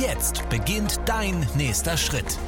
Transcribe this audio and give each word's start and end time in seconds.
Jetzt 0.00 0.48
beginnt 0.48 1.00
dein 1.06 1.46
nächster 1.56 1.96
Schritt. 1.96 2.38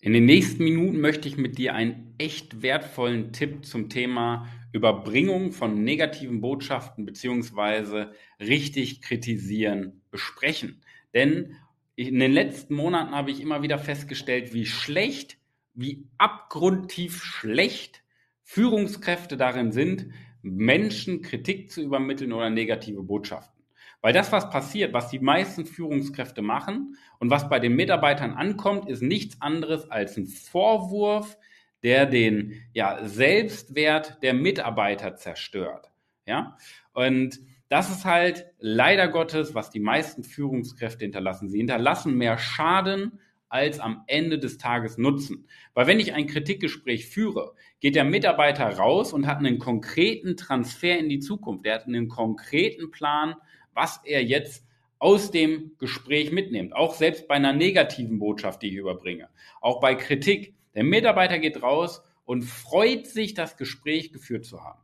In 0.00 0.12
den 0.12 0.26
nächsten 0.26 0.64
Minuten 0.64 1.00
möchte 1.00 1.28
ich 1.28 1.36
mit 1.36 1.56
dir 1.56 1.74
einen 1.74 2.14
echt 2.18 2.60
wertvollen 2.60 3.32
Tipp 3.32 3.64
zum 3.64 3.88
Thema 3.88 4.48
Überbringung 4.72 5.52
von 5.52 5.82
negativen 5.84 6.40
Botschaften 6.40 7.06
bzw. 7.06 8.06
richtig 8.40 9.00
kritisieren 9.02 10.02
besprechen. 10.10 10.82
Denn 11.14 11.54
in 11.94 12.18
den 12.18 12.32
letzten 12.32 12.74
Monaten 12.74 13.12
habe 13.12 13.30
ich 13.30 13.40
immer 13.40 13.62
wieder 13.62 13.78
festgestellt, 13.78 14.52
wie 14.52 14.66
schlecht, 14.66 15.38
wie 15.74 16.08
abgrundtief 16.18 17.22
schlecht 17.22 18.02
Führungskräfte 18.42 19.36
darin 19.36 19.70
sind, 19.70 20.08
Menschen 20.42 21.22
Kritik 21.22 21.70
zu 21.70 21.82
übermitteln 21.82 22.32
oder 22.32 22.50
negative 22.50 23.02
Botschaften. 23.02 23.59
Weil 24.02 24.12
das, 24.12 24.32
was 24.32 24.48
passiert, 24.48 24.92
was 24.94 25.10
die 25.10 25.18
meisten 25.18 25.66
Führungskräfte 25.66 26.40
machen 26.42 26.96
und 27.18 27.30
was 27.30 27.48
bei 27.48 27.58
den 27.58 27.76
Mitarbeitern 27.76 28.32
ankommt, 28.32 28.88
ist 28.88 29.02
nichts 29.02 29.40
anderes 29.40 29.90
als 29.90 30.16
ein 30.16 30.26
Vorwurf, 30.26 31.36
der 31.82 32.06
den 32.06 32.54
ja, 32.72 33.06
Selbstwert 33.06 34.22
der 34.22 34.34
Mitarbeiter 34.34 35.16
zerstört. 35.16 35.90
Ja? 36.26 36.56
Und 36.92 37.40
das 37.68 37.90
ist 37.90 38.04
halt 38.04 38.46
leider 38.58 39.08
Gottes, 39.08 39.54
was 39.54 39.70
die 39.70 39.80
meisten 39.80 40.24
Führungskräfte 40.24 41.04
hinterlassen. 41.04 41.48
Sie 41.48 41.58
hinterlassen 41.58 42.16
mehr 42.16 42.38
Schaden 42.38 43.20
als 43.50 43.80
am 43.80 44.04
Ende 44.06 44.38
des 44.38 44.56
Tages 44.56 44.96
Nutzen. 44.96 45.46
Weil 45.74 45.86
wenn 45.86 46.00
ich 46.00 46.14
ein 46.14 46.26
Kritikgespräch 46.26 47.06
führe, 47.06 47.52
geht 47.80 47.96
der 47.96 48.04
Mitarbeiter 48.04 48.66
raus 48.66 49.12
und 49.12 49.26
hat 49.26 49.38
einen 49.38 49.58
konkreten 49.58 50.36
Transfer 50.36 50.98
in 50.98 51.08
die 51.08 51.18
Zukunft. 51.18 51.66
Er 51.66 51.74
hat 51.74 51.86
einen 51.86 52.08
konkreten 52.08 52.90
Plan, 52.90 53.34
was 53.74 54.00
er 54.04 54.24
jetzt 54.24 54.64
aus 54.98 55.30
dem 55.30 55.72
Gespräch 55.78 56.30
mitnimmt. 56.30 56.74
Auch 56.74 56.94
selbst 56.94 57.26
bei 57.26 57.34
einer 57.34 57.52
negativen 57.52 58.18
Botschaft, 58.18 58.62
die 58.62 58.68
ich 58.68 58.74
überbringe. 58.76 59.28
Auch 59.60 59.80
bei 59.80 59.94
Kritik. 59.94 60.54
Der 60.74 60.84
Mitarbeiter 60.84 61.38
geht 61.38 61.62
raus 61.62 62.02
und 62.24 62.44
freut 62.44 63.06
sich, 63.06 63.34
das 63.34 63.56
Gespräch 63.56 64.12
geführt 64.12 64.44
zu 64.44 64.62
haben. 64.62 64.80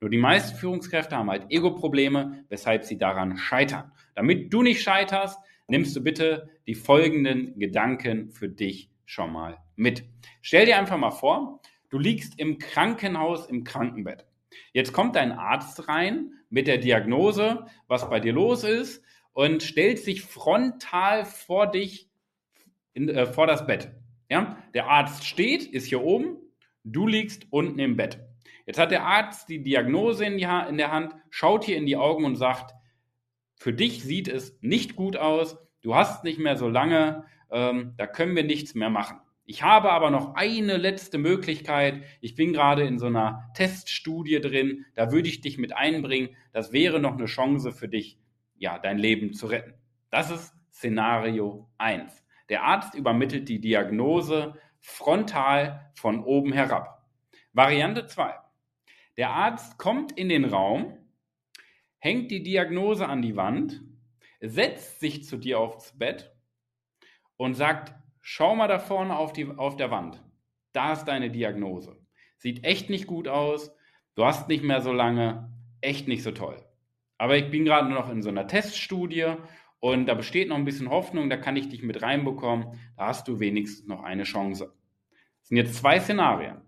Nur 0.00 0.10
die 0.10 0.18
meisten 0.18 0.56
Führungskräfte 0.56 1.16
haben 1.16 1.30
halt 1.30 1.50
Ego-Probleme, 1.50 2.44
weshalb 2.48 2.84
sie 2.84 2.96
daran 2.96 3.36
scheitern. 3.36 3.92
Damit 4.14 4.52
du 4.52 4.62
nicht 4.62 4.82
scheiterst, 4.82 5.38
nimmst 5.68 5.94
du 5.96 6.02
bitte 6.02 6.48
die 6.66 6.74
folgenden 6.74 7.58
Gedanken 7.58 8.30
für 8.30 8.48
dich 8.48 8.90
schon 9.04 9.32
mal 9.32 9.58
mit. 9.76 10.04
Stell 10.42 10.66
dir 10.66 10.78
einfach 10.78 10.98
mal 10.98 11.10
vor, 11.10 11.60
du 11.90 11.98
liegst 11.98 12.38
im 12.38 12.58
Krankenhaus 12.58 13.46
im 13.46 13.64
Krankenbett. 13.64 14.26
Jetzt 14.72 14.92
kommt 14.92 15.16
dein 15.16 15.32
Arzt 15.32 15.88
rein 15.88 16.32
mit 16.48 16.66
der 16.66 16.78
Diagnose, 16.78 17.66
was 17.88 18.08
bei 18.08 18.20
dir 18.20 18.32
los 18.32 18.64
ist, 18.64 19.02
und 19.32 19.62
stellt 19.62 19.98
sich 19.98 20.22
frontal 20.22 21.24
vor 21.24 21.70
dich, 21.70 22.08
in, 22.94 23.08
äh, 23.08 23.26
vor 23.26 23.46
das 23.46 23.66
Bett. 23.66 23.90
Ja? 24.30 24.56
Der 24.74 24.86
Arzt 24.86 25.24
steht, 25.24 25.64
ist 25.64 25.86
hier 25.86 26.02
oben, 26.02 26.38
du 26.84 27.06
liegst 27.06 27.46
unten 27.50 27.78
im 27.78 27.96
Bett. 27.96 28.18
Jetzt 28.64 28.78
hat 28.78 28.90
der 28.90 29.04
Arzt 29.04 29.48
die 29.48 29.62
Diagnose 29.62 30.24
in, 30.24 30.38
die 30.38 30.48
in 30.68 30.78
der 30.78 30.90
Hand, 30.90 31.14
schaut 31.30 31.64
hier 31.64 31.76
in 31.76 31.86
die 31.86 31.96
Augen 31.96 32.24
und 32.24 32.36
sagt, 32.36 32.74
für 33.56 33.72
dich 33.72 34.02
sieht 34.02 34.28
es 34.28 34.56
nicht 34.60 34.96
gut 34.96 35.16
aus, 35.16 35.56
du 35.82 35.94
hast 35.94 36.24
nicht 36.24 36.38
mehr 36.38 36.56
so 36.56 36.68
lange, 36.68 37.24
ähm, 37.50 37.94
da 37.96 38.06
können 38.06 38.36
wir 38.36 38.44
nichts 38.44 38.74
mehr 38.74 38.90
machen. 38.90 39.18
Ich 39.48 39.62
habe 39.62 39.92
aber 39.92 40.10
noch 40.10 40.34
eine 40.34 40.76
letzte 40.76 41.18
Möglichkeit. 41.18 42.02
Ich 42.20 42.34
bin 42.34 42.52
gerade 42.52 42.82
in 42.82 42.98
so 42.98 43.06
einer 43.06 43.48
Teststudie 43.54 44.40
drin. 44.40 44.84
Da 44.94 45.12
würde 45.12 45.28
ich 45.28 45.40
dich 45.40 45.56
mit 45.56 45.72
einbringen. 45.74 46.30
Das 46.52 46.72
wäre 46.72 46.98
noch 46.98 47.12
eine 47.12 47.26
Chance 47.26 47.70
für 47.70 47.88
dich, 47.88 48.18
ja, 48.56 48.80
dein 48.80 48.98
Leben 48.98 49.34
zu 49.34 49.46
retten. 49.46 49.74
Das 50.10 50.32
ist 50.32 50.52
Szenario 50.72 51.70
1. 51.78 52.24
Der 52.48 52.64
Arzt 52.64 52.94
übermittelt 52.96 53.48
die 53.48 53.60
Diagnose 53.60 54.54
frontal 54.80 55.92
von 55.94 56.24
oben 56.24 56.52
herab. 56.52 57.04
Variante 57.52 58.06
2. 58.06 58.34
Der 59.16 59.30
Arzt 59.30 59.78
kommt 59.78 60.12
in 60.12 60.28
den 60.28 60.44
Raum, 60.44 60.98
hängt 62.06 62.30
die 62.30 62.42
Diagnose 62.42 63.08
an 63.08 63.20
die 63.20 63.36
Wand, 63.36 63.82
setzt 64.40 65.00
sich 65.00 65.24
zu 65.24 65.36
dir 65.36 65.58
aufs 65.58 65.98
Bett 65.98 66.32
und 67.36 67.54
sagt, 67.54 67.92
Schau 68.28 68.56
mal 68.56 68.66
da 68.66 68.80
vorne 68.80 69.16
auf, 69.16 69.32
die, 69.32 69.46
auf 69.46 69.76
der 69.76 69.92
Wand. 69.92 70.20
Da 70.72 70.92
ist 70.92 71.04
deine 71.04 71.30
Diagnose. 71.30 71.96
Sieht 72.38 72.64
echt 72.64 72.90
nicht 72.90 73.06
gut 73.06 73.28
aus. 73.28 73.70
Du 74.16 74.24
hast 74.24 74.48
nicht 74.48 74.64
mehr 74.64 74.80
so 74.80 74.90
lange. 74.90 75.52
Echt 75.80 76.08
nicht 76.08 76.24
so 76.24 76.32
toll. 76.32 76.60
Aber 77.18 77.36
ich 77.36 77.52
bin 77.52 77.64
gerade 77.64 77.88
noch 77.88 78.10
in 78.10 78.22
so 78.22 78.28
einer 78.28 78.48
Teststudie 78.48 79.36
und 79.78 80.06
da 80.06 80.14
besteht 80.14 80.48
noch 80.48 80.56
ein 80.56 80.64
bisschen 80.64 80.90
Hoffnung. 80.90 81.30
Da 81.30 81.36
kann 81.36 81.54
ich 81.54 81.68
dich 81.68 81.84
mit 81.84 82.02
reinbekommen. 82.02 82.80
Da 82.96 83.06
hast 83.06 83.28
du 83.28 83.38
wenigstens 83.38 83.86
noch 83.86 84.02
eine 84.02 84.24
Chance. 84.24 84.74
Das 85.38 85.48
sind 85.48 85.58
jetzt 85.58 85.76
zwei 85.76 86.00
Szenarien. 86.00 86.62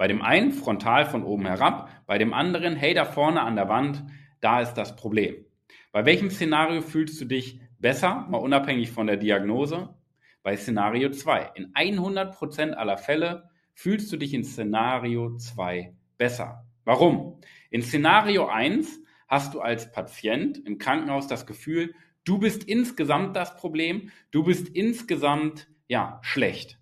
Bei 0.00 0.08
dem 0.08 0.22
einen 0.22 0.52
frontal 0.52 1.04
von 1.04 1.24
oben 1.24 1.44
herab, 1.44 1.90
bei 2.06 2.16
dem 2.16 2.32
anderen, 2.32 2.74
hey, 2.74 2.94
da 2.94 3.04
vorne 3.04 3.42
an 3.42 3.54
der 3.54 3.68
Wand, 3.68 4.02
da 4.40 4.62
ist 4.62 4.72
das 4.72 4.96
Problem. 4.96 5.44
Bei 5.92 6.06
welchem 6.06 6.30
Szenario 6.30 6.80
fühlst 6.80 7.20
du 7.20 7.26
dich 7.26 7.60
besser, 7.78 8.26
mal 8.30 8.38
unabhängig 8.38 8.92
von 8.92 9.06
der 9.06 9.18
Diagnose? 9.18 9.94
bei 10.42 10.56
Szenario 10.56 11.10
2. 11.10 11.50
In 11.54 11.74
100% 11.74 12.72
aller 12.72 12.96
Fälle 12.96 13.50
fühlst 13.74 14.10
du 14.10 14.16
dich 14.16 14.32
in 14.32 14.42
Szenario 14.42 15.36
2 15.36 15.94
besser. 16.16 16.64
Warum? 16.84 17.42
In 17.68 17.82
Szenario 17.82 18.46
1 18.46 19.02
hast 19.28 19.52
du 19.52 19.60
als 19.60 19.92
Patient 19.92 20.56
im 20.66 20.78
Krankenhaus 20.78 21.26
das 21.26 21.46
Gefühl, 21.46 21.94
du 22.24 22.38
bist 22.38 22.64
insgesamt 22.64 23.36
das 23.36 23.54
Problem, 23.56 24.10
du 24.30 24.44
bist 24.44 24.68
insgesamt 24.70 25.68
ja 25.88 26.20
schlecht. 26.22 26.78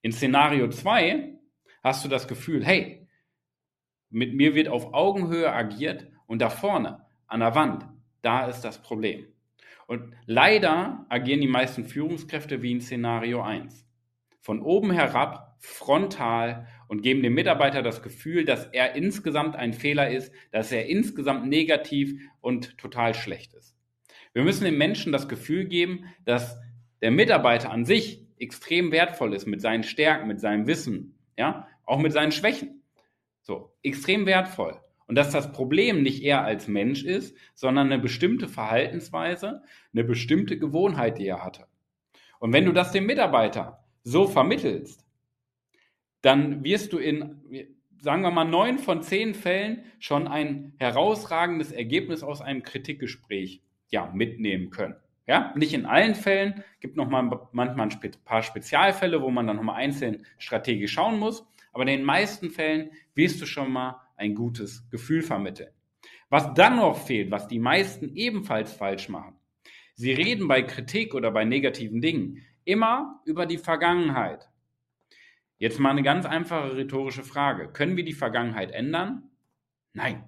In 0.00 0.12
Szenario 0.12 0.68
2 0.68 1.33
hast 1.84 2.04
du 2.04 2.08
das 2.08 2.26
Gefühl, 2.26 2.64
hey, 2.64 3.06
mit 4.10 4.34
mir 4.34 4.54
wird 4.54 4.68
auf 4.68 4.94
Augenhöhe 4.94 5.52
agiert 5.52 6.08
und 6.26 6.40
da 6.40 6.48
vorne 6.48 7.04
an 7.26 7.40
der 7.40 7.54
Wand, 7.54 7.86
da 8.22 8.46
ist 8.46 8.62
das 8.62 8.80
Problem. 8.82 9.26
Und 9.86 10.14
leider 10.24 11.04
agieren 11.10 11.42
die 11.42 11.46
meisten 11.46 11.84
Führungskräfte 11.84 12.62
wie 12.62 12.72
in 12.72 12.80
Szenario 12.80 13.42
1. 13.42 13.86
Von 14.40 14.62
oben 14.62 14.90
herab, 14.92 15.56
frontal 15.58 16.66
und 16.88 17.02
geben 17.02 17.22
dem 17.22 17.34
Mitarbeiter 17.34 17.82
das 17.82 18.02
Gefühl, 18.02 18.44
dass 18.44 18.66
er 18.66 18.94
insgesamt 18.94 19.56
ein 19.56 19.74
Fehler 19.74 20.10
ist, 20.10 20.32
dass 20.52 20.72
er 20.72 20.86
insgesamt 20.86 21.46
negativ 21.46 22.18
und 22.40 22.78
total 22.78 23.14
schlecht 23.14 23.52
ist. 23.54 23.76
Wir 24.32 24.42
müssen 24.42 24.64
den 24.64 24.78
Menschen 24.78 25.12
das 25.12 25.28
Gefühl 25.28 25.66
geben, 25.66 26.06
dass 26.24 26.58
der 27.02 27.10
Mitarbeiter 27.10 27.70
an 27.70 27.84
sich 27.84 28.26
extrem 28.38 28.90
wertvoll 28.90 29.34
ist 29.34 29.46
mit 29.46 29.60
seinen 29.60 29.82
Stärken, 29.82 30.28
mit 30.28 30.40
seinem 30.40 30.66
Wissen, 30.66 31.18
ja, 31.36 31.68
auch 31.86 31.98
mit 31.98 32.12
seinen 32.12 32.32
Schwächen. 32.32 32.82
So, 33.42 33.72
extrem 33.82 34.26
wertvoll. 34.26 34.80
Und 35.06 35.16
dass 35.16 35.30
das 35.30 35.52
Problem 35.52 36.02
nicht 36.02 36.22
er 36.22 36.44
als 36.44 36.66
Mensch 36.66 37.04
ist, 37.04 37.36
sondern 37.54 37.92
eine 37.92 38.00
bestimmte 38.00 38.48
Verhaltensweise, 38.48 39.62
eine 39.92 40.04
bestimmte 40.04 40.58
Gewohnheit, 40.58 41.18
die 41.18 41.26
er 41.26 41.44
hatte. 41.44 41.66
Und 42.38 42.52
wenn 42.52 42.64
du 42.64 42.72
das 42.72 42.92
dem 42.92 43.06
Mitarbeiter 43.06 43.84
so 44.02 44.26
vermittelst, 44.26 45.04
dann 46.22 46.64
wirst 46.64 46.92
du 46.94 46.98
in, 46.98 47.42
sagen 48.00 48.22
wir 48.22 48.30
mal, 48.30 48.44
neun 48.44 48.78
von 48.78 49.02
zehn 49.02 49.34
Fällen 49.34 49.84
schon 49.98 50.26
ein 50.26 50.72
herausragendes 50.78 51.70
Ergebnis 51.70 52.22
aus 52.22 52.40
einem 52.40 52.62
Kritikgespräch 52.62 53.62
ja, 53.90 54.10
mitnehmen 54.14 54.70
können. 54.70 54.96
Ja, 55.26 55.54
nicht 55.56 55.72
in 55.72 55.86
allen 55.86 56.14
Fällen, 56.14 56.62
gibt 56.80 56.96
noch 56.96 57.08
mal 57.08 57.22
manchmal 57.52 57.88
ein 57.88 58.10
paar 58.24 58.42
Spezialfälle, 58.42 59.22
wo 59.22 59.30
man 59.30 59.46
dann 59.46 59.56
nochmal 59.56 59.76
einzeln 59.76 60.26
strategisch 60.38 60.92
schauen 60.92 61.18
muss. 61.18 61.46
Aber 61.74 61.82
in 61.82 61.88
den 61.88 62.04
meisten 62.04 62.50
Fällen 62.50 62.92
wirst 63.14 63.40
du 63.42 63.46
schon 63.46 63.72
mal 63.72 64.00
ein 64.16 64.34
gutes 64.34 64.88
Gefühl 64.90 65.22
vermitteln. 65.22 65.70
Was 66.30 66.54
dann 66.54 66.76
noch 66.76 66.96
fehlt, 66.96 67.30
was 67.30 67.48
die 67.48 67.58
meisten 67.58 68.14
ebenfalls 68.16 68.72
falsch 68.72 69.08
machen, 69.08 69.36
sie 69.94 70.12
reden 70.12 70.48
bei 70.48 70.62
Kritik 70.62 71.14
oder 71.14 71.30
bei 71.30 71.44
negativen 71.44 72.00
Dingen 72.00 72.42
immer 72.64 73.20
über 73.24 73.46
die 73.46 73.58
Vergangenheit. 73.58 74.48
Jetzt 75.58 75.78
mal 75.78 75.90
eine 75.90 76.02
ganz 76.02 76.26
einfache 76.26 76.76
rhetorische 76.76 77.22
Frage. 77.22 77.68
Können 77.68 77.96
wir 77.96 78.04
die 78.04 78.12
Vergangenheit 78.12 78.70
ändern? 78.72 79.30
Nein. 79.92 80.24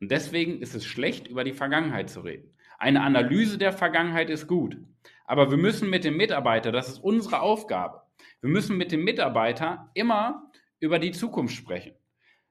Und 0.00 0.10
deswegen 0.10 0.60
ist 0.60 0.74
es 0.74 0.84
schlecht, 0.84 1.28
über 1.28 1.44
die 1.44 1.52
Vergangenheit 1.52 2.10
zu 2.10 2.20
reden. 2.20 2.54
Eine 2.78 3.02
Analyse 3.02 3.58
der 3.58 3.72
Vergangenheit 3.72 4.30
ist 4.30 4.46
gut. 4.46 4.76
Aber 5.24 5.50
wir 5.50 5.56
müssen 5.56 5.90
mit 5.90 6.04
dem 6.04 6.16
Mitarbeiter, 6.16 6.72
das 6.72 6.88
ist 6.88 6.98
unsere 6.98 7.40
Aufgabe, 7.40 8.02
wir 8.40 8.50
müssen 8.50 8.76
mit 8.76 8.92
dem 8.92 9.04
Mitarbeiter 9.04 9.90
immer 9.94 10.50
über 10.80 10.98
die 10.98 11.12
Zukunft 11.12 11.54
sprechen. 11.54 11.94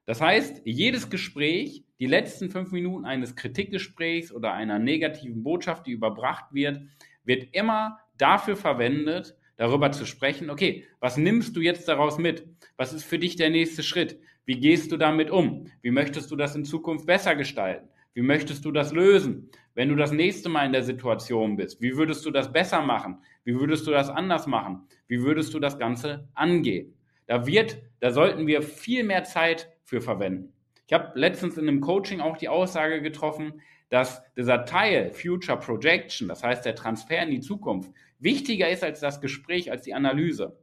Das 0.06 0.20
heißt, 0.20 0.62
jedes 0.64 1.08
Gespräch, 1.08 1.84
die 1.98 2.06
letzten 2.06 2.50
fünf 2.50 2.72
Minuten 2.72 3.04
eines 3.04 3.36
Kritikgesprächs 3.36 4.32
oder 4.32 4.52
einer 4.52 4.78
negativen 4.78 5.42
Botschaft, 5.42 5.86
die 5.86 5.92
überbracht 5.92 6.46
wird, 6.52 6.82
wird 7.24 7.54
immer 7.54 8.00
dafür 8.18 8.56
verwendet, 8.56 9.36
darüber 9.56 9.92
zu 9.92 10.04
sprechen, 10.04 10.50
okay, 10.50 10.84
was 11.00 11.16
nimmst 11.16 11.56
du 11.56 11.60
jetzt 11.60 11.88
daraus 11.88 12.18
mit? 12.18 12.46
Was 12.76 12.92
ist 12.92 13.04
für 13.04 13.18
dich 13.18 13.36
der 13.36 13.50
nächste 13.50 13.82
Schritt? 13.82 14.18
Wie 14.44 14.58
gehst 14.58 14.92
du 14.92 14.96
damit 14.96 15.30
um? 15.30 15.70
Wie 15.80 15.90
möchtest 15.90 16.30
du 16.30 16.36
das 16.36 16.54
in 16.54 16.64
Zukunft 16.64 17.06
besser 17.06 17.34
gestalten? 17.34 17.88
Wie 18.12 18.22
möchtest 18.22 18.64
du 18.64 18.72
das 18.72 18.92
lösen? 18.92 19.50
Wenn 19.74 19.88
du 19.88 19.96
das 19.96 20.12
nächste 20.12 20.48
Mal 20.48 20.66
in 20.66 20.72
der 20.72 20.84
Situation 20.84 21.56
bist, 21.56 21.80
wie 21.80 21.96
würdest 21.96 22.24
du 22.26 22.30
das 22.30 22.52
besser 22.52 22.82
machen? 22.82 23.18
Wie 23.44 23.54
würdest 23.58 23.86
du 23.86 23.90
das 23.90 24.08
anders 24.08 24.46
machen? 24.46 24.88
Wie 25.06 25.22
würdest 25.22 25.54
du 25.54 25.60
das 25.60 25.78
Ganze 25.78 26.28
angehen? 26.34 26.94
Da 27.26 27.46
wird, 27.46 27.82
da 28.00 28.10
sollten 28.10 28.46
wir 28.46 28.62
viel 28.62 29.04
mehr 29.04 29.24
Zeit 29.24 29.70
für 29.84 30.00
verwenden. 30.00 30.52
Ich 30.86 30.92
habe 30.92 31.18
letztens 31.18 31.56
in 31.56 31.68
einem 31.68 31.80
Coaching 31.80 32.20
auch 32.20 32.36
die 32.36 32.48
Aussage 32.48 33.00
getroffen, 33.00 33.62
dass 33.88 34.22
dieser 34.36 34.64
Teil 34.64 35.12
Future 35.12 35.58
Projection, 35.58 36.28
das 36.28 36.42
heißt 36.42 36.64
der 36.64 36.74
Transfer 36.74 37.22
in 37.22 37.30
die 37.30 37.40
Zukunft, 37.40 37.90
wichtiger 38.18 38.68
ist 38.68 38.82
als 38.82 39.00
das 39.00 39.20
Gespräch, 39.20 39.70
als 39.70 39.82
die 39.82 39.94
Analyse. 39.94 40.58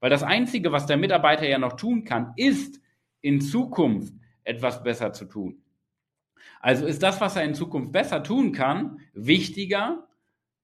Weil 0.00 0.10
das 0.10 0.22
Einzige, 0.22 0.72
was 0.72 0.86
der 0.86 0.96
Mitarbeiter 0.96 1.48
ja 1.48 1.58
noch 1.58 1.74
tun 1.74 2.04
kann, 2.04 2.32
ist 2.36 2.80
in 3.20 3.40
Zukunft 3.40 4.14
etwas 4.44 4.82
besser 4.82 5.12
zu 5.12 5.24
tun. 5.24 5.62
Also 6.60 6.86
ist 6.86 7.02
das, 7.02 7.20
was 7.20 7.36
er 7.36 7.44
in 7.44 7.54
Zukunft 7.54 7.92
besser 7.92 8.22
tun 8.22 8.52
kann, 8.52 9.00
wichtiger 9.12 10.06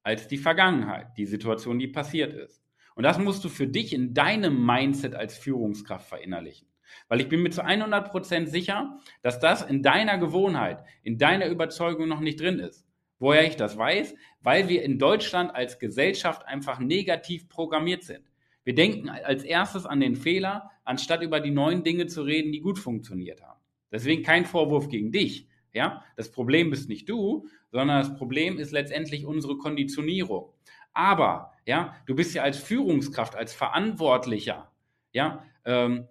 als 0.03 0.29
die 0.29 0.39
Vergangenheit, 0.39 1.17
die 1.17 1.27
Situation, 1.27 1.79
die 1.79 1.89
passiert 1.89 2.33
ist. 2.33 2.63
Und 2.95 3.05
das 3.05 3.19
musst 3.19 3.45
du 3.45 3.49
für 3.49 3.67
dich 3.67 3.93
in 3.93 4.15
deinem 4.15 4.65
Mindset 4.65 5.15
als 5.15 5.37
Führungskraft 5.39 6.09
verinnerlichen. 6.09 6.69
Weil 7.09 7.21
ich 7.21 7.29
bin 7.29 7.43
mir 7.43 7.51
zu 7.51 7.65
100% 7.65 8.47
sicher, 8.47 8.99
dass 9.23 9.41
das 9.41 9.63
in 9.63 9.83
deiner 9.83 10.19
Gewohnheit, 10.19 10.85
in 11.03 11.19
deiner 11.19 11.47
Überzeugung 11.47 12.09
noch 12.09 12.21
nicht 12.21 12.41
drin 12.41 12.59
ist. 12.59 12.87
Woher 13.19 13.47
ich 13.47 13.57
das 13.57 13.79
weiß? 13.79 14.15
Weil 14.41 14.69
wir 14.69 14.83
in 14.83 14.99
Deutschland 14.99 15.55
als 15.55 15.79
Gesellschaft 15.79 16.45
einfach 16.45 16.81
negativ 16.81 17.49
programmiert 17.49 18.03
sind. 18.03 18.25
Wir 18.65 18.75
denken 18.75 19.09
als 19.09 19.45
erstes 19.45 19.87
an 19.87 20.01
den 20.01 20.17
Fehler, 20.17 20.71
anstatt 20.85 21.23
über 21.23 21.41
die 21.41 21.51
neuen 21.51 21.85
Dinge 21.85 22.07
zu 22.07 22.23
reden, 22.23 22.53
die 22.53 22.61
gut 22.61 22.79
funktioniert 22.79 23.43
haben. 23.43 23.61
Deswegen 23.91 24.23
kein 24.23 24.45
Vorwurf 24.45 24.89
gegen 24.89 25.13
dich. 25.13 25.49
Ja, 25.73 26.05
das 26.17 26.31
Problem 26.31 26.71
bist 26.71 26.89
nicht 26.89 27.09
du, 27.09 27.47
sondern 27.73 27.99
das 27.99 28.15
Problem 28.15 28.59
ist 28.59 28.71
letztendlich 28.71 29.27
unsere 29.27 29.57
Konditionierung. 29.59 30.53
Aber, 30.93 31.53
ja, 31.67 31.97
du 32.07 32.15
bist 32.15 32.35
ja 32.35 32.43
als 32.43 32.59
Führungskraft, 32.59 33.35
als 33.35 33.55
Verantwortlicher, 33.55 34.71
ja, 35.13 35.45
ähm, 35.65 36.07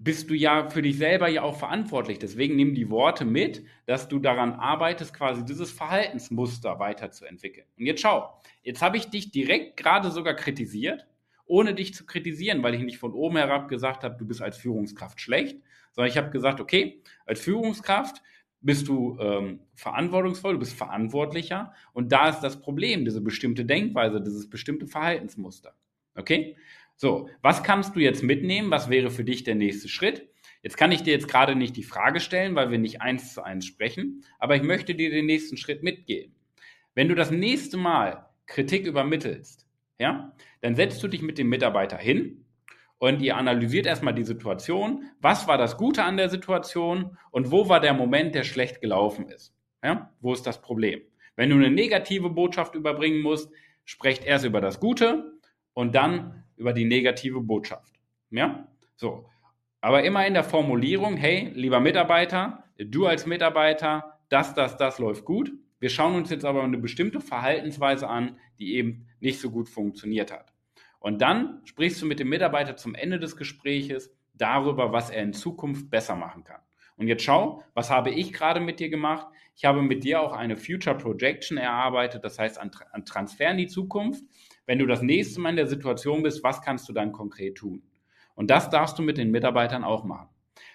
bist 0.00 0.30
du 0.30 0.34
ja 0.34 0.70
für 0.70 0.80
dich 0.80 0.96
selber 0.96 1.28
ja 1.28 1.42
auch 1.42 1.58
verantwortlich. 1.58 2.20
Deswegen 2.20 2.54
nimm 2.54 2.74
die 2.74 2.88
Worte 2.88 3.24
mit, 3.24 3.64
dass 3.86 4.08
du 4.08 4.20
daran 4.20 4.52
arbeitest, 4.52 5.12
quasi 5.12 5.44
dieses 5.44 5.72
Verhaltensmuster 5.72 6.78
weiterzuentwickeln. 6.78 7.66
Und 7.76 7.84
jetzt 7.84 8.02
schau, 8.02 8.32
jetzt 8.62 8.80
habe 8.80 8.96
ich 8.96 9.10
dich 9.10 9.32
direkt 9.32 9.76
gerade 9.76 10.12
sogar 10.12 10.34
kritisiert, 10.34 11.08
ohne 11.46 11.74
dich 11.74 11.94
zu 11.94 12.06
kritisieren, 12.06 12.62
weil 12.62 12.74
ich 12.74 12.82
nicht 12.82 12.98
von 12.98 13.12
oben 13.12 13.38
herab 13.38 13.68
gesagt 13.68 14.04
habe, 14.04 14.16
du 14.16 14.24
bist 14.24 14.40
als 14.40 14.56
Führungskraft 14.56 15.20
schlecht, 15.20 15.58
sondern 15.90 16.10
ich 16.10 16.16
habe 16.16 16.30
gesagt, 16.30 16.60
okay, 16.60 17.02
als 17.26 17.40
Führungskraft 17.40 18.22
bist 18.60 18.88
du 18.88 19.18
ähm, 19.20 19.60
verantwortungsvoll, 19.74 20.54
du 20.54 20.58
bist 20.58 20.76
verantwortlicher 20.76 21.72
und 21.92 22.12
da 22.12 22.28
ist 22.28 22.40
das 22.40 22.60
Problem, 22.60 23.04
diese 23.04 23.20
bestimmte 23.20 23.64
Denkweise, 23.64 24.20
dieses 24.20 24.50
bestimmte 24.50 24.86
Verhaltensmuster. 24.86 25.74
Okay? 26.14 26.56
So, 26.96 27.28
was 27.42 27.62
kannst 27.62 27.94
du 27.94 28.00
jetzt 28.00 28.22
mitnehmen? 28.22 28.70
Was 28.70 28.90
wäre 28.90 29.10
für 29.10 29.24
dich 29.24 29.44
der 29.44 29.54
nächste 29.54 29.88
Schritt? 29.88 30.28
Jetzt 30.62 30.76
kann 30.76 30.90
ich 30.90 31.04
dir 31.04 31.12
jetzt 31.12 31.28
gerade 31.28 31.54
nicht 31.54 31.76
die 31.76 31.84
Frage 31.84 32.18
stellen, 32.18 32.56
weil 32.56 32.72
wir 32.72 32.78
nicht 32.78 33.00
eins 33.00 33.34
zu 33.34 33.42
eins 33.42 33.64
sprechen, 33.64 34.24
aber 34.40 34.56
ich 34.56 34.62
möchte 34.62 34.96
dir 34.96 35.10
den 35.10 35.26
nächsten 35.26 35.56
Schritt 35.56 35.84
mitgeben. 35.84 36.34
Wenn 36.94 37.08
du 37.08 37.14
das 37.14 37.30
nächste 37.30 37.76
Mal 37.76 38.26
Kritik 38.46 38.86
übermittelst, 38.86 39.68
ja, 40.00 40.34
dann 40.60 40.74
setzt 40.74 41.00
du 41.02 41.06
dich 41.06 41.22
mit 41.22 41.38
dem 41.38 41.48
Mitarbeiter 41.48 41.96
hin 41.96 42.44
und 42.98 43.22
ihr 43.22 43.36
analysiert 43.36 43.86
erstmal 43.86 44.14
die 44.14 44.24
Situation. 44.24 45.04
Was 45.20 45.46
war 45.46 45.58
das 45.58 45.76
Gute 45.76 46.04
an 46.04 46.16
der 46.16 46.28
Situation 46.28 47.16
und 47.30 47.50
wo 47.50 47.68
war 47.68 47.80
der 47.80 47.94
Moment, 47.94 48.34
der 48.34 48.44
schlecht 48.44 48.80
gelaufen 48.80 49.28
ist? 49.28 49.54
Ja, 49.82 50.12
wo 50.20 50.32
ist 50.32 50.46
das 50.46 50.60
Problem? 50.60 51.00
Wenn 51.36 51.50
du 51.50 51.56
eine 51.56 51.70
negative 51.70 52.30
Botschaft 52.30 52.74
überbringen 52.74 53.22
musst, 53.22 53.50
sprecht 53.84 54.24
erst 54.24 54.44
über 54.44 54.60
das 54.60 54.80
Gute 54.80 55.32
und 55.72 55.94
dann 55.94 56.44
über 56.56 56.72
die 56.72 56.84
negative 56.84 57.40
Botschaft. 57.40 57.94
Ja? 58.30 58.66
So. 58.96 59.28
Aber 59.80 60.02
immer 60.02 60.26
in 60.26 60.34
der 60.34 60.42
Formulierung, 60.42 61.16
hey, 61.16 61.52
lieber 61.54 61.78
Mitarbeiter, 61.78 62.64
du 62.76 63.06
als 63.06 63.26
Mitarbeiter, 63.26 64.18
das, 64.28 64.54
das, 64.54 64.76
das 64.76 64.98
läuft 64.98 65.24
gut. 65.24 65.52
Wir 65.78 65.90
schauen 65.90 66.16
uns 66.16 66.30
jetzt 66.30 66.44
aber 66.44 66.64
eine 66.64 66.78
bestimmte 66.78 67.20
Verhaltensweise 67.20 68.08
an, 68.08 68.38
die 68.58 68.74
eben 68.74 69.06
nicht 69.20 69.40
so 69.40 69.50
gut 69.50 69.68
funktioniert 69.68 70.32
hat. 70.32 70.52
Und 70.98 71.20
dann 71.22 71.60
sprichst 71.64 72.02
du 72.02 72.06
mit 72.06 72.20
dem 72.20 72.28
Mitarbeiter 72.28 72.76
zum 72.76 72.94
Ende 72.94 73.18
des 73.18 73.36
Gespräches 73.36 74.12
darüber, 74.34 74.92
was 74.92 75.10
er 75.10 75.22
in 75.22 75.32
Zukunft 75.32 75.90
besser 75.90 76.16
machen 76.16 76.44
kann. 76.44 76.60
Und 76.96 77.06
jetzt 77.06 77.22
schau, 77.22 77.62
was 77.74 77.90
habe 77.90 78.10
ich 78.10 78.32
gerade 78.32 78.60
mit 78.60 78.80
dir 78.80 78.88
gemacht? 78.88 79.28
Ich 79.54 79.64
habe 79.64 79.82
mit 79.82 80.04
dir 80.04 80.20
auch 80.20 80.32
eine 80.32 80.56
Future 80.56 80.96
Projection 80.96 81.56
erarbeitet, 81.56 82.24
das 82.24 82.38
heißt 82.38 82.58
ein, 82.58 82.70
Transfer 83.04 83.50
in 83.50 83.58
die 83.58 83.66
Zukunft 83.68 84.24
wenn 84.68 84.78
du 84.78 84.86
das 84.86 85.00
nächste 85.00 85.40
Mal 85.40 85.50
in 85.50 85.56
der 85.56 85.66
Situation 85.66 86.22
bist, 86.22 86.44
was 86.44 86.60
kannst 86.60 86.90
du 86.90 86.92
dann 86.92 87.10
konkret 87.10 87.56
tun? 87.56 87.82
Und 88.34 88.50
das 88.50 88.68
darfst 88.68 88.98
du 88.98 89.02
mit 89.02 89.16
den 89.16 89.30
Mitarbeitern 89.30 89.82
auch 89.82 90.04
machen. 90.04 90.28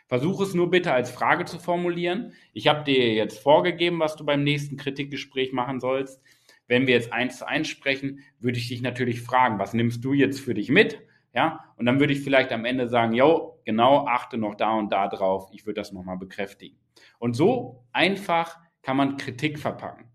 Versuche 0.08 0.44
es 0.44 0.56
nur 0.56 0.72
bitte 0.72 0.92
als 0.92 1.12
Frage 1.12 1.46
zu 1.46 1.60
formulieren. 1.60 2.34
Ich 2.54 2.68
habe 2.68 2.84
dir 2.84 3.14
jetzt 3.14 3.38
vorgegeben, 3.38 4.00
was 4.00 4.16
du 4.16 4.26
beim 4.26 4.44
nächsten 4.44 4.78
Kritikgespräch 4.78 5.54
machen 5.54 5.80
sollst. 5.80 6.20
Wenn 6.68 6.88
wir 6.88 6.94
jetzt 6.94 7.12
eins 7.12 7.38
zu 7.40 7.48
eins 7.48 7.68
sprechen, 7.68 8.20
würde 8.40 8.58
ich 8.58 8.68
dich 8.68 8.82
natürlich 8.82 9.22
fragen, 9.22 9.60
was 9.60 9.74
nimmst 9.74 10.04
du 10.04 10.14
jetzt 10.14 10.40
für 10.40 10.54
dich 10.54 10.70
mit? 10.70 11.02
Ja, 11.34 11.74
und 11.78 11.86
dann 11.86 12.00
würde 12.00 12.14
ich 12.14 12.22
vielleicht 12.22 12.52
am 12.52 12.64
Ende 12.64 12.88
sagen, 12.88 13.14
yo, 13.14 13.60
genau, 13.66 14.06
achte 14.06 14.38
noch 14.38 14.56
da 14.56 14.74
und 14.74 14.92
da 14.92 15.08
drauf. 15.08 15.50
Ich 15.52 15.66
würde 15.66 15.82
das 15.82 15.92
nochmal 15.92 16.18
bekräftigen. 16.18 16.78
Und 17.18 17.36
so 17.36 17.86
einfach 17.92 18.60
kann 18.84 18.98
man 18.98 19.18
Kritik 19.18 19.58
verpacken. 19.58 20.12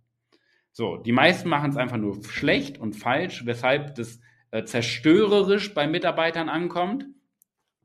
So, 0.71 0.97
die 0.97 1.13
meisten 1.13 1.49
machen 1.49 1.71
es 1.71 1.77
einfach 1.77 1.97
nur 1.97 2.23
schlecht 2.25 2.79
und 2.79 2.95
falsch, 2.95 3.45
weshalb 3.47 3.97
das 3.97 4.21
äh, 4.53 4.65
zerstörerisch 4.65 5.75
bei 5.75 5.89
Mitarbeitern 5.89 6.49
ankommt, 6.49 7.07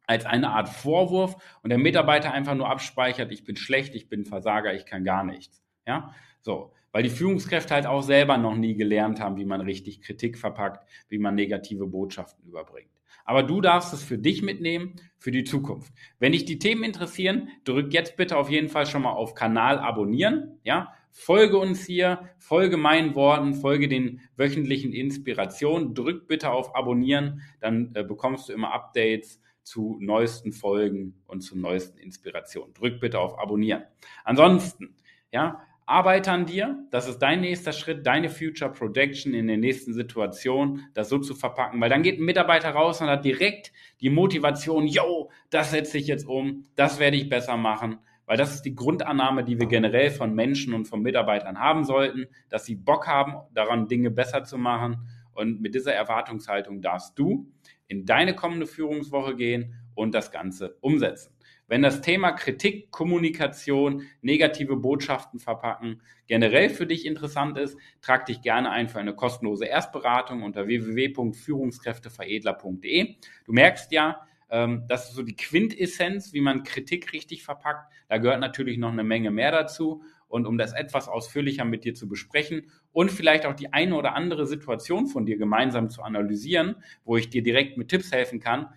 als 0.05 0.25
eine 0.25 0.51
Art 0.51 0.69
Vorwurf 0.69 1.35
und 1.63 1.69
der 1.69 1.79
Mitarbeiter 1.79 2.31
einfach 2.33 2.53
nur 2.53 2.69
abspeichert, 2.69 3.31
ich 3.31 3.43
bin 3.43 3.55
schlecht, 3.55 3.95
ich 3.95 4.09
bin 4.09 4.25
Versager, 4.25 4.73
ich 4.73 4.85
kann 4.85 5.03
gar 5.03 5.23
nichts. 5.23 5.63
Ja, 5.87 6.13
so, 6.41 6.73
weil 6.93 7.03
die 7.03 7.09
Führungskräfte 7.09 7.73
halt 7.73 7.85
auch 7.85 8.03
selber 8.03 8.37
noch 8.37 8.55
nie 8.55 8.75
gelernt 8.75 9.19
haben, 9.19 9.35
wie 9.35 9.45
man 9.45 9.59
richtig 9.59 10.01
Kritik 10.01 10.37
verpackt, 10.37 10.87
wie 11.09 11.17
man 11.17 11.35
negative 11.35 11.87
Botschaften 11.87 12.47
überbringt. 12.47 12.89
Aber 13.25 13.43
du 13.43 13.59
darfst 13.59 13.93
es 13.93 14.03
für 14.03 14.17
dich 14.17 14.41
mitnehmen, 14.41 14.95
für 15.17 15.31
die 15.31 15.43
Zukunft. 15.43 15.91
Wenn 16.19 16.31
dich 16.31 16.45
die 16.45 16.59
Themen 16.59 16.83
interessieren, 16.83 17.49
drück 17.65 17.93
jetzt 17.93 18.15
bitte 18.15 18.37
auf 18.37 18.49
jeden 18.49 18.69
Fall 18.69 18.85
schon 18.85 19.01
mal 19.01 19.11
auf 19.11 19.33
Kanal 19.33 19.79
abonnieren, 19.79 20.59
ja, 20.63 20.93
Folge 21.15 21.59
uns 21.59 21.85
hier, 21.85 22.27
folge 22.39 22.75
meinen 22.75 23.13
Worten, 23.13 23.53
folge 23.53 23.87
den 23.87 24.21
wöchentlichen 24.35 24.93
Inspirationen. 24.93 25.93
Drück 25.93 26.27
bitte 26.27 26.49
auf 26.49 26.75
Abonnieren, 26.75 27.41
dann 27.61 27.91
äh, 27.93 28.03
bekommst 28.03 28.49
du 28.49 28.53
immer 28.53 28.73
Updates 28.73 29.39
zu 29.61 29.97
neuesten 30.01 30.51
Folgen 30.51 31.21
und 31.27 31.41
zu 31.41 31.55
neuesten 31.55 31.99
Inspirationen. 31.99 32.73
Drück 32.73 32.99
bitte 32.99 33.19
auf 33.19 33.37
Abonnieren. 33.37 33.83
Ansonsten, 34.23 34.95
ja, 35.31 35.61
arbeite 35.85 36.31
an 36.31 36.45
dir. 36.45 36.85
Das 36.91 37.07
ist 37.07 37.19
dein 37.19 37.41
nächster 37.41 37.73
Schritt, 37.73 38.05
deine 38.05 38.29
Future 38.29 38.71
Projection 38.71 39.33
in 39.33 39.47
der 39.47 39.57
nächsten 39.57 39.93
Situation, 39.93 40.81
das 40.93 41.09
so 41.09 41.17
zu 41.19 41.35
verpacken, 41.35 41.79
weil 41.81 41.89
dann 41.89 42.03
geht 42.03 42.19
ein 42.19 42.25
Mitarbeiter 42.25 42.71
raus 42.71 43.01
und 43.01 43.07
hat 43.07 43.25
direkt 43.25 43.71
die 44.01 44.09
Motivation, 44.09 44.87
yo, 44.87 45.31
das 45.49 45.71
setze 45.71 45.97
ich 45.97 46.07
jetzt 46.07 46.27
um, 46.27 46.65
das 46.75 46.99
werde 46.99 47.17
ich 47.17 47.29
besser 47.29 47.57
machen. 47.57 47.99
Weil 48.25 48.37
das 48.37 48.53
ist 48.53 48.61
die 48.63 48.75
Grundannahme, 48.75 49.43
die 49.43 49.59
wir 49.59 49.67
generell 49.67 50.09
von 50.09 50.33
Menschen 50.33 50.73
und 50.73 50.85
von 50.85 51.01
Mitarbeitern 51.01 51.59
haben 51.59 51.83
sollten, 51.83 52.27
dass 52.49 52.65
sie 52.65 52.75
Bock 52.75 53.07
haben, 53.07 53.35
daran 53.53 53.87
Dinge 53.87 54.11
besser 54.11 54.45
zu 54.45 54.57
machen. 54.57 55.09
Und 55.33 55.61
mit 55.61 55.75
dieser 55.75 55.93
Erwartungshaltung 55.93 56.81
darfst 56.81 57.19
du 57.19 57.51
in 57.87 58.05
deine 58.05 58.33
kommende 58.35 58.65
Führungswoche 58.65 59.35
gehen 59.35 59.75
und 59.93 60.15
das 60.15 60.31
Ganze 60.31 60.77
umsetzen. 60.79 61.33
Wenn 61.67 61.81
das 61.81 62.01
Thema 62.01 62.33
Kritik, 62.33 62.91
Kommunikation, 62.91 64.03
negative 64.21 64.75
Botschaften 64.75 65.39
verpacken 65.39 66.01
generell 66.27 66.69
für 66.69 66.85
dich 66.85 67.05
interessant 67.05 67.57
ist, 67.57 67.77
trag 68.01 68.25
dich 68.25 68.41
gerne 68.41 68.69
ein 68.69 68.89
für 68.89 68.99
eine 68.99 69.15
kostenlose 69.15 69.65
Erstberatung 69.65 70.43
unter 70.43 70.67
www.führungskräfteveredler.de. 70.67 73.15
Du 73.45 73.53
merkst 73.53 73.91
ja, 73.91 74.27
Ähm, 74.53 74.83
das 74.87 75.09
ist 75.09 75.15
so 75.15 75.23
die 75.23 75.35
Quintessenz, 75.35 76.31
wie 76.31 76.41
man 76.41 76.63
Kritik 76.63 77.11
richtig 77.11 77.43
verpackt. 77.43 77.91
Da 78.07 78.19
gehört 78.19 78.39
natürlich 78.39 78.77
noch 78.77 78.91
eine 78.91 79.03
Menge 79.03 79.31
mehr 79.31 79.51
dazu. 79.51 80.03
Und 80.27 80.45
um 80.45 80.59
das 80.59 80.73
etwas 80.73 81.07
ausführlicher 81.07 81.65
mit 81.65 81.85
dir 81.85 81.95
zu 81.95 82.07
besprechen 82.07 82.71
und 82.91 83.11
vielleicht 83.11 83.45
auch 83.45 83.53
die 83.53 83.73
eine 83.73 83.95
oder 83.95 84.15
andere 84.15 84.47
Situation 84.47 85.07
von 85.07 85.25
dir 85.25 85.37
gemeinsam 85.37 85.89
zu 85.89 86.03
analysieren, 86.03 86.75
wo 87.03 87.17
ich 87.17 87.29
dir 87.29 87.43
direkt 87.43 87.77
mit 87.77 87.89
Tipps 87.89 88.11
helfen 88.11 88.39
kann, 88.39 88.69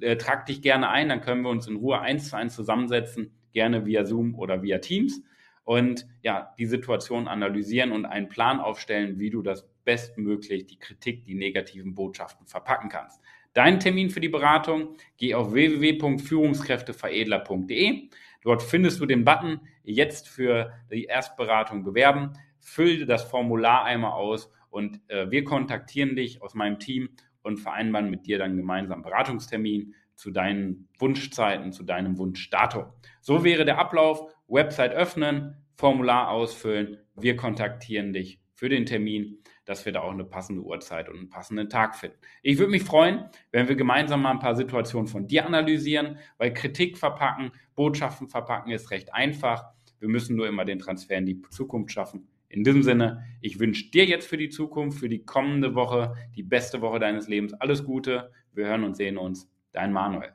äh, 0.00 0.16
trag 0.16 0.46
dich 0.46 0.62
gerne 0.62 0.88
ein, 0.88 1.08
dann 1.08 1.20
können 1.20 1.42
wir 1.42 1.50
uns 1.50 1.66
in 1.66 1.76
Ruhe 1.76 2.00
eins 2.00 2.30
zu 2.30 2.36
eins 2.36 2.54
zusammensetzen, 2.54 3.32
gerne 3.52 3.86
via 3.86 4.04
Zoom 4.04 4.34
oder 4.34 4.62
via 4.62 4.78
Teams 4.78 5.22
und 5.64 6.06
ja, 6.22 6.54
die 6.58 6.66
Situation 6.66 7.28
analysieren 7.28 7.92
und 7.92 8.04
einen 8.04 8.28
Plan 8.28 8.58
aufstellen, 8.60 9.18
wie 9.18 9.30
du 9.30 9.42
das 9.42 9.66
bestmöglich 9.84 10.66
die 10.66 10.78
Kritik, 10.78 11.24
die 11.24 11.34
negativen 11.34 11.94
Botschaften 11.94 12.46
verpacken 12.46 12.88
kannst. 12.88 13.20
Deinen 13.52 13.80
Termin 13.80 14.08
für 14.10 14.20
die 14.20 14.30
Beratung, 14.30 14.96
geh 15.18 15.34
auf 15.34 15.52
www.führungskräfteveredler.de. 15.52 18.08
Dort 18.42 18.62
findest 18.62 19.00
du 19.00 19.06
den 19.06 19.24
Button 19.24 19.60
jetzt 19.84 20.28
für 20.28 20.72
die 20.90 21.04
Erstberatung 21.04 21.84
bewerben. 21.84 22.32
Fülle 22.60 23.06
das 23.06 23.24
Formular 23.24 23.84
einmal 23.84 24.12
aus 24.12 24.50
und 24.70 25.00
äh, 25.08 25.30
wir 25.30 25.44
kontaktieren 25.44 26.16
dich 26.16 26.40
aus 26.40 26.54
meinem 26.54 26.78
Team 26.78 27.10
und 27.42 27.58
vereinbaren 27.58 28.10
mit 28.10 28.26
dir 28.26 28.38
dann 28.38 28.56
gemeinsam 28.56 29.02
Beratungstermin 29.02 29.94
zu 30.14 30.30
deinen 30.30 30.88
Wunschzeiten, 30.98 31.72
zu 31.72 31.82
deinem 31.82 32.18
Wunschdatum. 32.18 32.86
So 33.20 33.44
wäre 33.44 33.64
der 33.64 33.78
Ablauf. 33.78 34.32
Website 34.48 34.92
öffnen, 34.92 35.56
Formular 35.76 36.28
ausfüllen. 36.28 36.98
Wir 37.16 37.36
kontaktieren 37.36 38.12
dich 38.12 38.40
für 38.54 38.68
den 38.68 38.86
Termin, 38.86 39.38
dass 39.64 39.84
wir 39.86 39.92
da 39.92 40.00
auch 40.00 40.12
eine 40.12 40.24
passende 40.24 40.62
Uhrzeit 40.62 41.08
und 41.08 41.16
einen 41.16 41.28
passenden 41.28 41.68
Tag 41.68 41.96
finden. 41.96 42.18
Ich 42.42 42.58
würde 42.58 42.70
mich 42.70 42.84
freuen, 42.84 43.24
wenn 43.50 43.68
wir 43.68 43.76
gemeinsam 43.76 44.22
mal 44.22 44.30
ein 44.30 44.38
paar 44.38 44.54
Situationen 44.54 45.08
von 45.08 45.26
dir 45.26 45.46
analysieren, 45.46 46.18
weil 46.38 46.52
Kritik 46.52 46.98
verpacken, 46.98 47.52
Botschaften 47.74 48.28
verpacken 48.28 48.70
ist 48.70 48.90
recht 48.90 49.12
einfach. 49.14 49.64
Wir 49.98 50.08
müssen 50.08 50.36
nur 50.36 50.48
immer 50.48 50.64
den 50.64 50.78
Transfer 50.78 51.16
in 51.16 51.26
die 51.26 51.40
Zukunft 51.50 51.92
schaffen. 51.92 52.28
In 52.52 52.64
diesem 52.64 52.82
Sinne, 52.82 53.24
ich 53.40 53.58
wünsche 53.58 53.90
dir 53.90 54.04
jetzt 54.04 54.28
für 54.28 54.36
die 54.36 54.50
Zukunft, 54.50 54.98
für 54.98 55.08
die 55.08 55.24
kommende 55.24 55.74
Woche, 55.74 56.14
die 56.36 56.42
beste 56.42 56.82
Woche 56.82 56.98
deines 56.98 57.26
Lebens 57.26 57.54
alles 57.54 57.82
Gute. 57.82 58.30
Wir 58.52 58.66
hören 58.66 58.84
und 58.84 58.94
sehen 58.94 59.16
uns. 59.16 59.50
Dein 59.72 59.90
Manuel. 59.90 60.34